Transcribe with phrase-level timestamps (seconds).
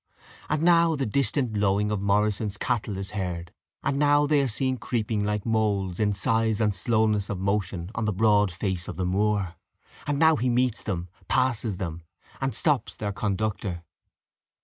[0.49, 3.53] And now the distant lowing of Morrison's cattle is heard;
[3.83, 8.05] and now they are seen creeping like moles in size and slowness of motion on
[8.05, 9.53] the broad face of the moor;
[10.07, 12.01] and now he meets them, passes them,
[12.41, 13.83] and stops their conductor.